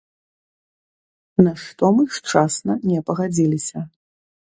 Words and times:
На 1.47 1.53
што 1.65 1.85
мы 1.99 2.03
шчасна 2.19 2.71
не 2.89 2.99
пагадзіліся. 3.11 3.89